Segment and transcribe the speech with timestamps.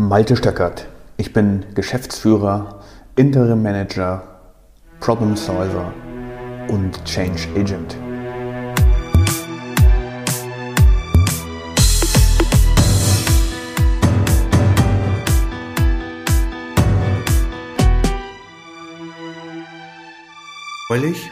[0.00, 0.86] Malte Stöckert.
[1.16, 2.84] Ich bin Geschäftsführer,
[3.16, 4.22] Interim Manager,
[5.00, 5.92] Problem Solver
[6.68, 7.96] und Change Agent.
[20.88, 21.28] Neulich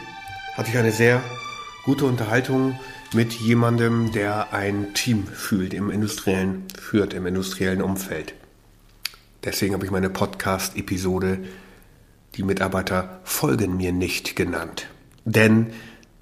[0.57, 1.21] hatte ich eine sehr
[1.85, 2.77] gute Unterhaltung
[3.13, 8.33] mit jemandem, der ein Team fühlt im industriellen, führt im industriellen Umfeld.
[9.47, 11.39] Deswegen habe ich meine Podcast-Episode
[12.35, 14.87] Die Mitarbeiter folgen mir nicht genannt.
[15.23, 15.67] Denn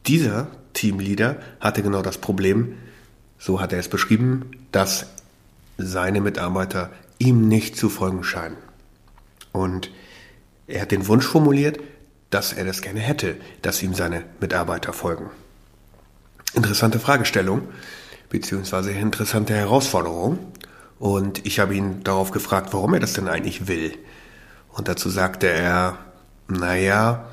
[0.05, 2.77] dieser Teamleader hatte genau das Problem,
[3.39, 5.07] so hat er es beschrieben, dass
[5.79, 8.57] seine Mitarbeiter ihm nicht zu folgen scheinen.
[9.51, 9.89] Und
[10.67, 11.79] er hat den Wunsch formuliert,
[12.29, 15.31] dass er das gerne hätte, dass ihm seine Mitarbeiter folgen.
[16.53, 17.69] Interessante Fragestellung,
[18.29, 20.37] beziehungsweise interessante Herausforderung.
[20.99, 23.93] Und ich habe ihn darauf gefragt, warum er das denn eigentlich will.
[24.69, 25.97] Und dazu sagte er,
[26.47, 27.27] naja,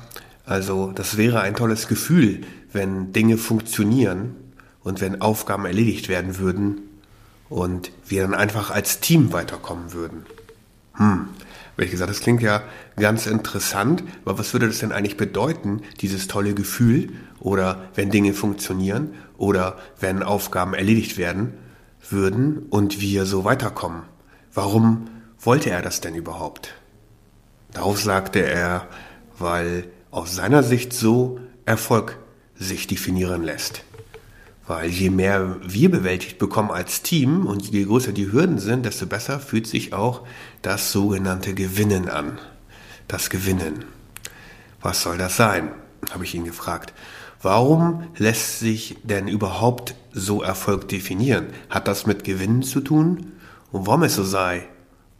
[0.45, 4.35] also das wäre ein tolles Gefühl, wenn Dinge funktionieren
[4.83, 6.81] und wenn Aufgaben erledigt werden würden
[7.49, 10.25] und wir dann einfach als Team weiterkommen würden.
[10.95, 11.27] Hm,
[11.73, 12.63] habe ich gesagt, das klingt ja
[12.97, 18.33] ganz interessant, aber was würde das denn eigentlich bedeuten, dieses tolle Gefühl oder wenn Dinge
[18.33, 21.53] funktionieren oder wenn Aufgaben erledigt werden
[22.09, 24.03] würden und wir so weiterkommen?
[24.53, 25.07] Warum
[25.39, 26.73] wollte er das denn überhaupt?
[27.71, 28.87] Darauf sagte er,
[29.37, 32.17] weil aus seiner Sicht so Erfolg
[32.55, 33.83] sich definieren lässt.
[34.67, 39.05] Weil je mehr wir bewältigt bekommen als Team und je größer die Hürden sind, desto
[39.05, 40.21] besser fühlt sich auch
[40.61, 42.39] das sogenannte Gewinnen an.
[43.07, 43.85] Das Gewinnen.
[44.81, 45.71] Was soll das sein?
[46.11, 46.93] habe ich ihn gefragt.
[47.43, 51.47] Warum lässt sich denn überhaupt so Erfolg definieren?
[51.69, 53.33] Hat das mit Gewinnen zu tun?
[53.73, 54.65] Und warum es so sei,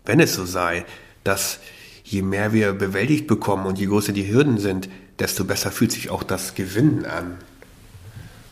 [0.05, 0.85] wenn es so sei,
[1.25, 1.59] dass
[2.05, 4.87] je mehr wir bewältigt bekommen und je größer die Hürden sind,
[5.19, 7.39] desto besser fühlt sich auch das Gewinnen an.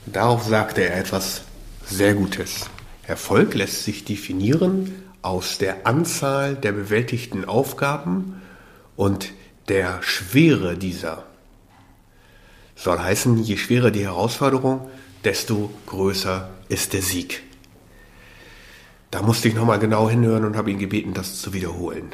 [0.05, 1.43] Darauf sagte er etwas
[1.85, 2.69] sehr Gutes.
[3.07, 8.41] Erfolg lässt sich definieren aus der Anzahl der bewältigten Aufgaben
[8.97, 9.31] und
[9.69, 11.30] der Schwere dieser.
[12.81, 14.89] Soll heißen, je schwerer die Herausforderung,
[15.23, 17.43] desto größer ist der Sieg.
[19.11, 22.09] Da musste ich nochmal genau hinhören und habe ihn gebeten, das zu wiederholen.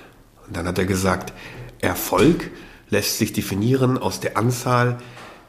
[0.45, 1.31] Und dann hat er gesagt,
[1.79, 2.51] Erfolg
[2.89, 4.97] lässt sich definieren aus der Anzahl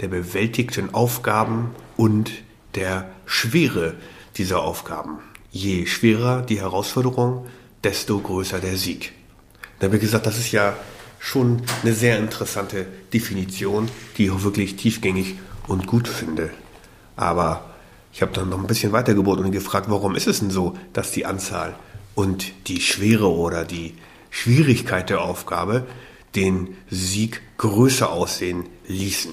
[0.01, 2.31] der bewältigten Aufgaben und
[2.77, 3.95] der Schwere
[4.37, 5.19] dieser Aufgaben.
[5.51, 7.45] Je schwerer die Herausforderung,
[7.83, 9.15] desto größer der Sieg.
[9.81, 10.77] Da habe ich gesagt, das ist ja
[11.19, 15.37] schon eine sehr interessante Definition, die ich auch wirklich tiefgängig
[15.67, 16.51] und gut finde.
[17.17, 17.75] Aber
[18.13, 21.13] ich habe dann noch ein bisschen weitergebohrt und gefragt, warum ist es denn so, dass
[21.13, 21.75] die Anzahl
[22.15, 23.95] und die Schwere oder die
[24.31, 25.87] Schwierigkeit der Aufgabe
[26.35, 29.33] den Sieg größer aussehen ließen.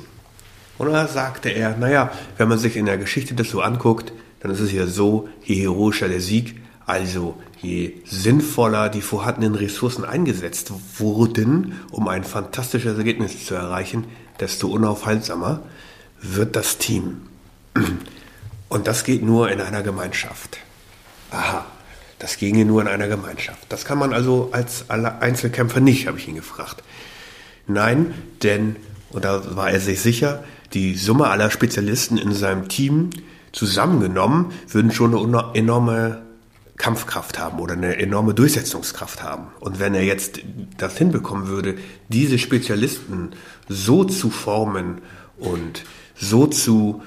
[0.78, 4.52] Und da sagte er, naja, wenn man sich in der Geschichte das so anguckt, dann
[4.52, 10.72] ist es ja so, je heroischer der Sieg, also je sinnvoller die vorhandenen Ressourcen eingesetzt
[10.97, 14.06] wurden, um ein fantastisches Ergebnis zu erreichen,
[14.40, 15.62] desto unaufhaltsamer
[16.22, 17.22] wird das Team.
[18.69, 20.57] Und das geht nur in einer Gemeinschaft.
[21.31, 21.66] Aha,
[22.19, 23.66] das ginge nur in einer Gemeinschaft.
[23.69, 26.84] Das kann man also als Einzelkämpfer nicht, habe ich ihn gefragt.
[27.67, 28.13] Nein,
[28.44, 28.75] denn,
[29.12, 33.09] und da war er sich sicher, die Summe aller Spezialisten in seinem Team
[33.52, 36.25] zusammengenommen würden schon eine enorme
[36.78, 39.47] Kampfkraft haben oder eine enorme Durchsetzungskraft haben.
[39.59, 40.41] Und wenn er jetzt
[40.78, 41.75] das hinbekommen würde,
[42.09, 43.31] diese Spezialisten
[43.69, 45.02] so zu formen
[45.38, 45.84] und
[46.16, 47.02] so zu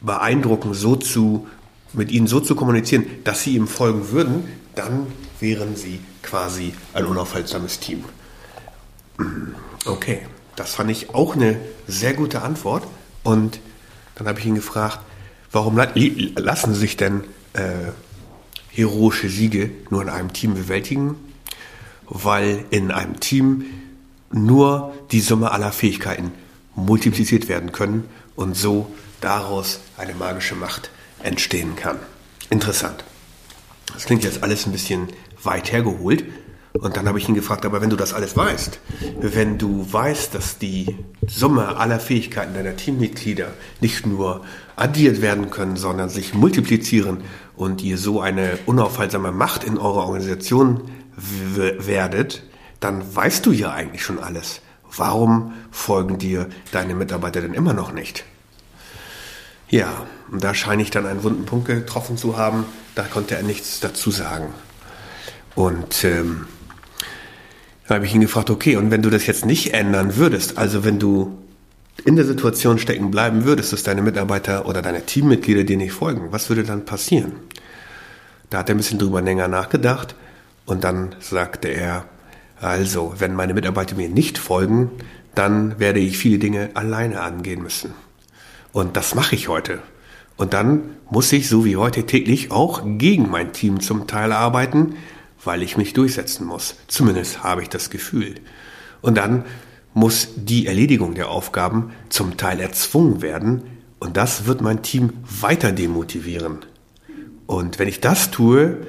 [0.00, 1.46] beeindrucken, so zu,
[1.92, 5.06] mit ihnen so zu kommunizieren, dass sie ihm folgen würden, dann
[5.40, 8.04] wären sie quasi ein unaufhaltsames Team.
[9.84, 10.20] Okay.
[10.58, 11.56] Das fand ich auch eine
[11.86, 12.82] sehr gute Antwort.
[13.22, 13.60] Und
[14.16, 14.98] dann habe ich ihn gefragt,
[15.52, 17.22] warum lassen sich denn
[17.52, 17.92] äh,
[18.70, 21.16] heroische Siege nur in einem Team bewältigen?
[22.06, 23.64] Weil in einem Team
[24.30, 26.32] nur die Summe aller Fähigkeiten
[26.74, 28.90] multipliziert werden können und so
[29.20, 30.90] daraus eine magische Macht
[31.22, 31.98] entstehen kann.
[32.50, 33.04] Interessant.
[33.92, 35.08] Das klingt jetzt alles ein bisschen
[35.42, 36.24] weit hergeholt,
[36.80, 38.78] und dann habe ich ihn gefragt, aber wenn du das alles weißt,
[39.20, 40.96] wenn du weißt, dass die
[41.26, 43.48] Summe aller Fähigkeiten deiner Teammitglieder
[43.80, 44.44] nicht nur
[44.76, 47.18] addiert werden können, sondern sich multiplizieren
[47.56, 50.82] und ihr so eine unaufhaltsame Macht in eurer Organisation
[51.16, 52.44] werdet,
[52.80, 54.60] dann weißt du ja eigentlich schon alles.
[54.96, 58.24] Warum folgen dir deine Mitarbeiter denn immer noch nicht?
[59.68, 62.64] Ja, und da scheine ich dann einen wunden Punkt getroffen zu haben,
[62.94, 64.46] da konnte er nichts dazu sagen.
[65.54, 66.46] Und ähm,
[67.88, 70.84] da habe ich ihn gefragt, okay, und wenn du das jetzt nicht ändern würdest, also
[70.84, 71.38] wenn du
[72.04, 76.28] in der Situation stecken bleiben würdest, dass deine Mitarbeiter oder deine Teammitglieder dir nicht folgen,
[76.30, 77.32] was würde dann passieren?
[78.50, 80.14] Da hat er ein bisschen drüber länger nachgedacht
[80.66, 82.04] und dann sagte er,
[82.60, 84.90] also, wenn meine Mitarbeiter mir nicht folgen,
[85.34, 87.94] dann werde ich viele Dinge alleine angehen müssen.
[88.72, 89.78] Und das mache ich heute.
[90.36, 94.94] Und dann muss ich, so wie heute täglich, auch gegen mein Team zum Teil arbeiten,
[95.44, 96.76] weil ich mich durchsetzen muss.
[96.88, 98.36] Zumindest habe ich das Gefühl.
[99.00, 99.44] Und dann
[99.94, 103.62] muss die Erledigung der Aufgaben zum Teil erzwungen werden
[103.98, 106.58] und das wird mein Team weiter demotivieren.
[107.46, 108.86] Und wenn ich das tue,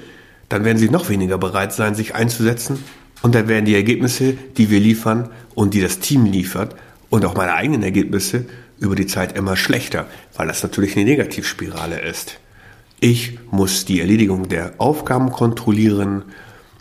[0.50, 2.84] dann werden sie noch weniger bereit sein, sich einzusetzen
[3.22, 6.76] und dann werden die Ergebnisse, die wir liefern und die das Team liefert
[7.10, 8.46] und auch meine eigenen Ergebnisse
[8.80, 12.40] über die Zeit immer schlechter, weil das natürlich eine Negativspirale ist.
[13.00, 16.24] Ich muss die Erledigung der Aufgaben kontrollieren,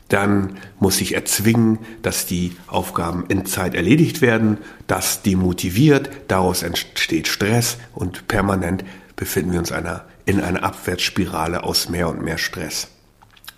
[0.09, 4.59] dann muss ich erzwingen, dass die Aufgaben in Zeit erledigt werden.
[4.87, 8.85] Das demotiviert, daraus entsteht Stress und permanent
[9.17, 12.89] befinden wir uns einer, in einer Abwärtsspirale aus mehr und mehr Stress.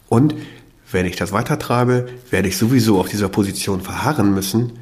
[0.08, 0.34] Und
[0.90, 4.72] wenn ich das weitertreibe, werde ich sowieso auf dieser Position verharren müssen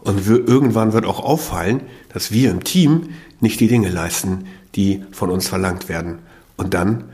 [0.00, 1.82] und irgendwann wird auch auffallen,
[2.12, 6.18] dass wir im Team nicht die Dinge leisten, die von uns verlangt werden.
[6.56, 7.04] Und dann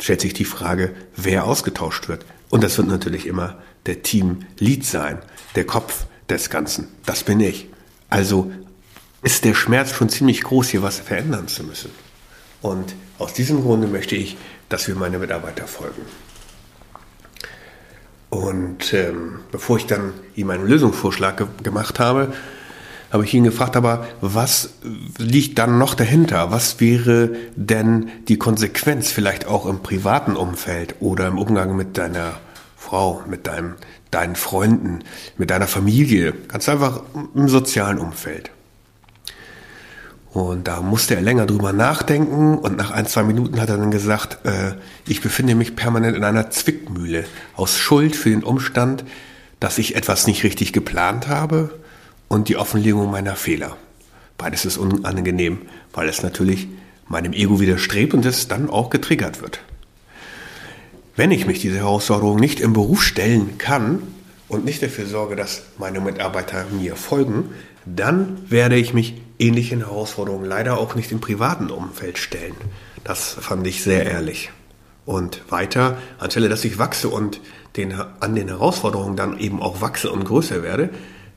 [0.00, 2.24] stellt sich die Frage, wer ausgetauscht wird.
[2.48, 5.18] Und das wird natürlich immer der Team-Lead sein,
[5.54, 6.88] der Kopf des Ganzen.
[7.04, 7.68] Das bin ich.
[8.08, 8.50] Also
[9.22, 11.90] ist der Schmerz schon ziemlich groß, hier was verändern zu müssen.
[12.62, 14.36] Und aus diesem Grunde möchte ich,
[14.68, 16.02] dass wir meine Mitarbeiter folgen.
[18.28, 22.32] Und ähm, bevor ich dann ihm einen Lösungsvorschlag ge gemacht habe,
[23.10, 24.70] habe ich ihn gefragt, aber was
[25.18, 26.50] liegt dann noch dahinter?
[26.50, 32.34] Was wäre denn die Konsequenz vielleicht auch im privaten Umfeld oder im Umgang mit deiner
[32.76, 33.74] Frau, mit deinem,
[34.10, 35.00] deinen Freunden,
[35.38, 37.02] mit deiner Familie, ganz einfach
[37.34, 38.50] im sozialen Umfeld?
[40.32, 43.90] Und da musste er länger drüber nachdenken und nach ein, zwei Minuten hat er dann
[43.90, 44.72] gesagt, äh,
[45.06, 47.24] ich befinde mich permanent in einer Zwickmühle
[47.54, 49.04] aus Schuld für den Umstand,
[49.60, 51.70] dass ich etwas nicht richtig geplant habe
[52.28, 53.76] und die Offenlegung meiner Fehler.
[54.38, 55.58] Beides ist unangenehm,
[55.92, 56.68] weil es natürlich
[57.08, 59.60] meinem Ego widerstrebt und es dann auch getriggert wird.
[61.14, 64.02] Wenn ich mich dieser Herausforderung nicht im Beruf stellen kann
[64.48, 67.50] und nicht dafür sorge, dass meine Mitarbeiter mir folgen,
[67.86, 72.56] dann werde ich mich ähnlichen Herausforderungen leider auch nicht im privaten Umfeld stellen.
[73.04, 74.50] Das fand ich sehr ehrlich.
[75.06, 77.40] Und weiter, anstelle dass ich wachse und
[77.76, 80.90] den, an den Herausforderungen dann eben auch wachse und größer werde,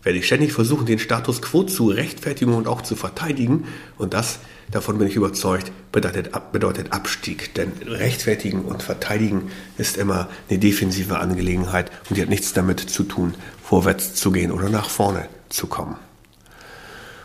[0.04, 3.66] werde ich ständig versuchen, den Status quo zu rechtfertigen und auch zu verteidigen.
[3.98, 4.40] Und das,
[4.72, 7.54] davon bin ich überzeugt, bedeutet, bedeutet Abstieg.
[7.56, 13.04] Denn rechtfertigen und verteidigen ist immer eine defensive Angelegenheit und die hat nichts damit zu
[13.04, 15.98] tun, vorwärts zu gehen oder nach vorne zu kommen.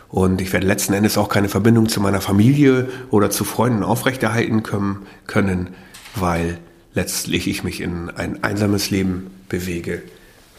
[0.08, 4.62] Und ich werde letzten Endes auch keine Verbindung zu meiner Familie oder zu Freunden aufrechterhalten
[5.26, 5.74] können,
[6.14, 6.58] weil
[6.92, 10.02] letztlich ich mich in ein einsames Leben bewege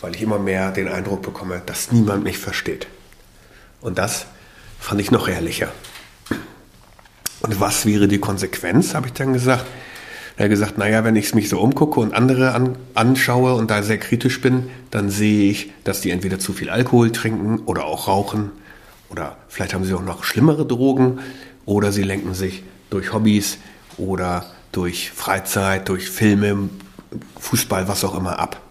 [0.06, 2.86] weil ich immer mehr den Eindruck bekomme, dass niemand mich versteht.
[3.82, 4.28] Und das
[4.80, 5.70] fand ich noch ehrlicher.
[7.42, 9.66] Und was wäre die Konsequenz, habe ich dann gesagt.
[10.38, 13.82] Er hat gesagt, naja, wenn ich mich so umgucke und andere an, anschaue und da
[13.82, 18.08] sehr kritisch bin, dann sehe ich, dass die entweder zu viel Alkohol trinken oder auch
[18.08, 18.52] rauchen
[19.10, 21.18] oder vielleicht haben sie auch noch schlimmere Drogen
[21.66, 23.58] oder sie lenken sich durch Hobbys
[23.98, 26.70] oder durch Freizeit, durch Filme,
[27.40, 28.62] Fußball, was auch immer ab.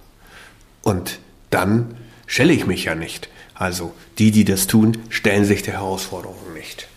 [0.83, 1.19] Und
[1.55, 1.95] dann
[2.27, 3.29] stelle ich mich ja nicht.
[3.55, 6.89] Also die, die das tun, stellen sich der Herausforderung nicht.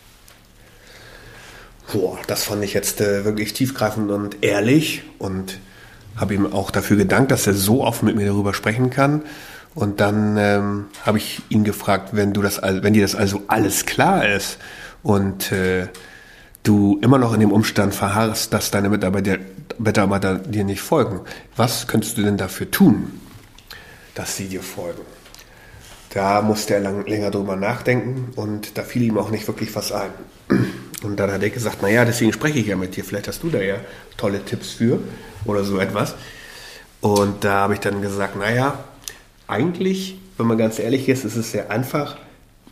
[1.94, 5.60] Boah, das fand ich jetzt äh, wirklich tiefgreifend und ehrlich und
[6.18, 9.22] habe ihm auch dafür gedankt, dass er so offen mit mir darüber sprechen kann.
[9.76, 13.86] Und dann ähm, habe ich ihn gefragt, wenn du das, wenn dir das also alles
[13.86, 14.58] klar ist
[15.04, 15.88] und äh,
[16.64, 19.38] du immer noch in dem Umstand verharrst, dass deine Mitarbeiter,
[19.78, 21.22] Mitarbeiter dir nicht folgen,
[21.56, 23.12] was könntest du denn dafür tun?
[24.18, 25.04] Dass sie dir folgen.
[26.14, 29.92] Da musste er lang, länger drüber nachdenken und da fiel ihm auch nicht wirklich was
[29.92, 30.12] ein.
[31.04, 33.50] Und dann hat er gesagt, naja, deswegen spreche ich ja mit dir, vielleicht hast du
[33.50, 33.76] da ja
[34.16, 35.00] tolle Tipps für
[35.46, 36.16] oder so etwas.
[37.02, 38.84] Und da habe ich dann gesagt, naja,
[39.46, 42.18] eigentlich, wenn man ganz ehrlich ist, ist es sehr einfach.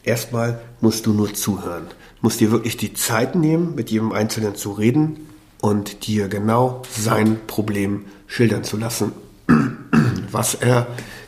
[0.04, 1.86] Erstmal musst du nur zuhören.
[2.22, 5.28] Musst dir wirklich die Zeit nehmen, mit jedem Einzelnen zu reden
[5.62, 9.12] und dir genau sein Problem schildern zu lassen,
[10.32, 10.88] was er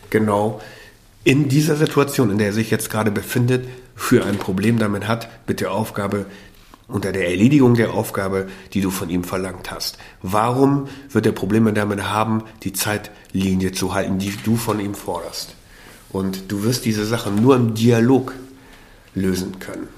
[0.09, 0.61] genau
[1.23, 5.29] in dieser Situation, in der er sich jetzt gerade befindet, für ein Problem damit hat,
[5.47, 6.25] mit der Aufgabe
[6.87, 9.97] unter der Erledigung der Aufgabe, die du von ihm verlangt hast.
[10.21, 15.55] Warum wird er Probleme damit haben, die Zeitlinie zu halten, die du von ihm forderst?
[16.09, 18.33] Und du wirst diese Sachen nur im Dialog
[19.13, 19.89] lösen können.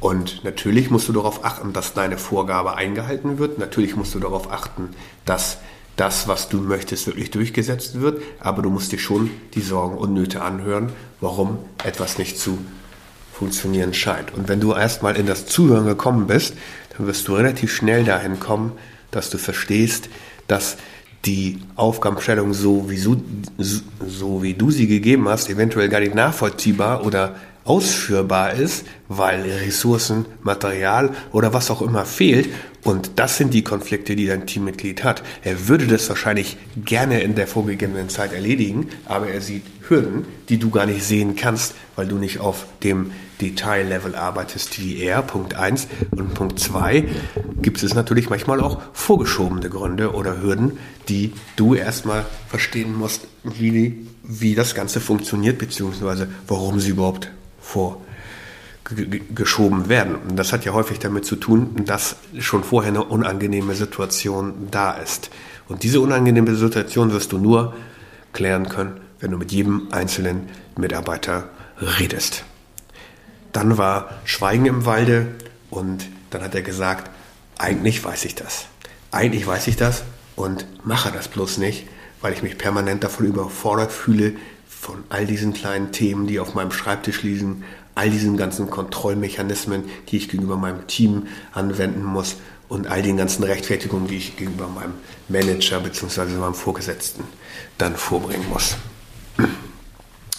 [0.00, 3.58] Und natürlich musst du darauf achten, dass deine Vorgabe eingehalten wird.
[3.58, 4.90] Natürlich musst du darauf achten,
[5.24, 5.58] dass
[5.98, 8.22] das, was du möchtest, wirklich durchgesetzt wird.
[8.40, 10.90] Aber du musst dir schon die Sorgen und Nöte anhören,
[11.20, 12.58] warum etwas nicht zu
[13.32, 14.32] funktionieren scheint.
[14.34, 16.54] Und wenn du erstmal in das Zuhören gekommen bist,
[16.96, 18.72] dann wirst du relativ schnell dahin kommen,
[19.10, 20.08] dass du verstehst,
[20.46, 20.76] dass
[21.24, 23.16] die Aufgabenstellung so wie, so,
[23.58, 27.36] so wie du sie gegeben hast, eventuell gar nicht nachvollziehbar oder
[27.68, 32.48] ausführbar ist, weil Ressourcen, Material oder was auch immer fehlt.
[32.82, 35.22] Und das sind die Konflikte, die dein Teammitglied hat.
[35.42, 40.58] Er würde das wahrscheinlich gerne in der vorgegebenen Zeit erledigen, aber er sieht Hürden, die
[40.58, 43.10] du gar nicht sehen kannst, weil du nicht auf dem
[43.40, 45.22] Detaillevel arbeitest wie er.
[45.22, 45.88] Punkt 1.
[46.12, 47.04] Und Punkt 2
[47.60, 54.06] gibt es natürlich manchmal auch vorgeschobene Gründe oder Hürden, die du erstmal verstehen musst, wie,
[54.22, 57.30] wie das Ganze funktioniert, beziehungsweise warum sie überhaupt
[58.84, 60.16] vorgeschoben werden.
[60.16, 64.92] Und das hat ja häufig damit zu tun, dass schon vorher eine unangenehme Situation da
[64.92, 65.30] ist.
[65.68, 67.74] Und diese unangenehme Situation wirst du nur
[68.32, 72.44] klären können, wenn du mit jedem einzelnen Mitarbeiter redest.
[73.52, 75.26] Dann war Schweigen im Walde
[75.70, 77.10] und dann hat er gesagt,
[77.58, 78.66] eigentlich weiß ich das.
[79.10, 80.04] Eigentlich weiß ich das
[80.36, 81.86] und mache das bloß nicht,
[82.20, 84.34] weil ich mich permanent davon überfordert fühle,
[84.80, 90.18] von all diesen kleinen Themen, die auf meinem Schreibtisch liegen, all diesen ganzen Kontrollmechanismen, die
[90.18, 92.36] ich gegenüber meinem Team anwenden muss
[92.68, 94.94] und all den ganzen Rechtfertigungen, die ich gegenüber meinem
[95.28, 96.36] Manager bzw.
[96.36, 97.24] meinem Vorgesetzten
[97.76, 98.76] dann vorbringen muss.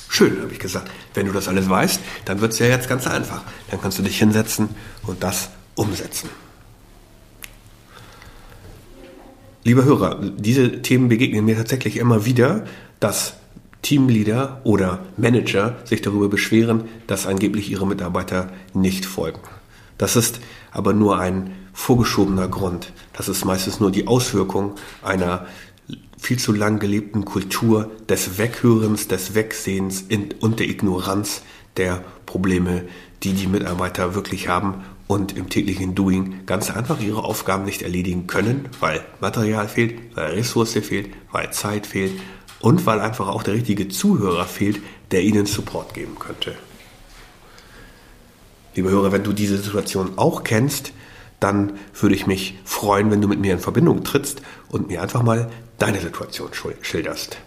[0.07, 0.89] Schön, habe ich gesagt.
[1.13, 3.43] Wenn du das alles weißt, dann wird es ja jetzt ganz einfach.
[3.69, 4.69] Dann kannst du dich hinsetzen
[5.03, 6.29] und das umsetzen.
[9.63, 12.65] Lieber Hörer, diese Themen begegnen mir tatsächlich immer wieder,
[13.01, 13.33] dass
[13.81, 19.41] Teamleader oder Manager sich darüber beschweren, dass angeblich ihre Mitarbeiter nicht folgen.
[19.97, 20.39] Das ist
[20.71, 22.93] aber nur ein vorgeschobener Grund.
[23.13, 25.45] Das ist meistens nur die Auswirkung einer
[26.17, 30.05] viel zu lang gelebten Kultur des Weghörens, des Wegsehens
[30.41, 31.41] und der Ignoranz
[31.77, 32.83] der Probleme,
[33.23, 38.27] die die Mitarbeiter wirklich haben und im täglichen Doing ganz einfach ihre Aufgaben nicht erledigen
[38.27, 42.11] können, weil Material fehlt, weil Ressource fehlt, weil Zeit fehlt
[42.61, 46.55] und weil einfach auch der richtige Zuhörer fehlt, der ihnen Support geben könnte.
[48.75, 50.93] Liebe Hörer, wenn du diese Situation auch kennst,
[51.39, 55.23] dann würde ich mich freuen, wenn du mit mir in Verbindung trittst und mir einfach
[55.23, 56.49] mal deine Situation
[56.81, 57.37] schilderst.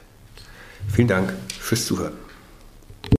[0.93, 2.15] Vielen Dank fürs Zuhören.